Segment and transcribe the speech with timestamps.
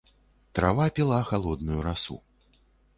[0.55, 2.21] Трава піла халодную расу.